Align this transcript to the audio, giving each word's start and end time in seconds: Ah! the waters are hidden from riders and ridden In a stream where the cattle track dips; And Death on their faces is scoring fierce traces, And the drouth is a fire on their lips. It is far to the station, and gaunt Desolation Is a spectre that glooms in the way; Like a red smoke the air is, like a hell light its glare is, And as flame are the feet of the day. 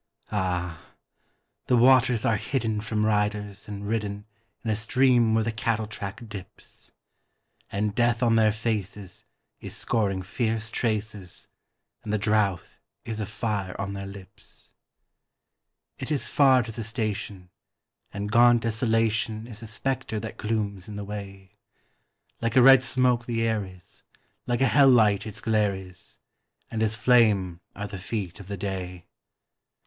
Ah! 0.31 0.95
the 1.67 1.77
waters 1.77 2.25
are 2.25 2.35
hidden 2.35 2.81
from 2.81 3.05
riders 3.05 3.67
and 3.67 3.87
ridden 3.87 4.25
In 4.63 4.71
a 4.71 4.75
stream 4.75 5.35
where 5.35 5.43
the 5.43 5.51
cattle 5.51 5.85
track 5.85 6.27
dips; 6.27 6.89
And 7.71 7.93
Death 7.93 8.23
on 8.23 8.35
their 8.35 8.51
faces 8.51 9.25
is 9.59 9.77
scoring 9.77 10.23
fierce 10.23 10.71
traces, 10.71 11.49
And 12.03 12.11
the 12.11 12.17
drouth 12.17 12.79
is 13.05 13.19
a 13.19 13.27
fire 13.27 13.79
on 13.79 13.93
their 13.93 14.07
lips. 14.07 14.71
It 15.99 16.09
is 16.11 16.25
far 16.27 16.63
to 16.63 16.71
the 16.71 16.83
station, 16.83 17.51
and 18.11 18.31
gaunt 18.31 18.63
Desolation 18.63 19.45
Is 19.45 19.61
a 19.61 19.67
spectre 19.67 20.19
that 20.19 20.37
glooms 20.37 20.87
in 20.87 20.95
the 20.95 21.05
way; 21.05 21.59
Like 22.41 22.55
a 22.55 22.61
red 22.63 22.81
smoke 22.83 23.27
the 23.27 23.43
air 23.43 23.63
is, 23.63 24.01
like 24.47 24.61
a 24.61 24.67
hell 24.67 24.89
light 24.89 25.27
its 25.27 25.41
glare 25.41 25.75
is, 25.75 26.17
And 26.71 26.81
as 26.81 26.95
flame 26.95 27.61
are 27.75 27.85
the 27.87 27.99
feet 27.99 28.39
of 28.39 28.47
the 28.47 28.57
day. 28.57 29.05